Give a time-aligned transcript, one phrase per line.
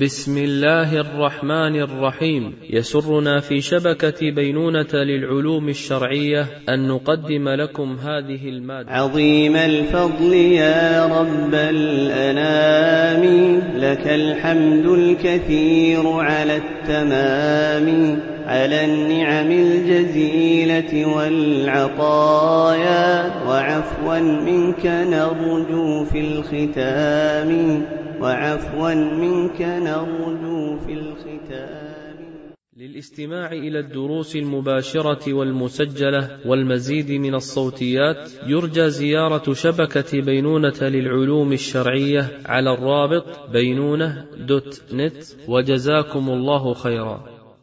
[0.00, 2.54] بسم الله الرحمن الرحيم.
[2.70, 8.90] يسرنا في شبكة بينونة للعلوم الشرعية أن نقدم لكم هذه المادة.
[8.90, 13.24] عظيم الفضل يا رب الأنام.
[13.76, 18.35] لك الحمد الكثير على التمام.
[18.46, 22.46] على النعم الجزيلة والعطايا.
[23.48, 27.82] وعفوا منك نرجو في الختام.
[28.20, 32.16] وعفوا منك نرجو في الختام.
[32.76, 42.74] للاستماع إلى الدروس المباشرة والمسجلة والمزيد من الصوتيات يرجى زيارة شبكة بينونة للعلوم الشرعية على
[42.74, 45.24] الرابط بينونة دوت نت.
[45.48, 47.35] وجزاكم الله خيرا.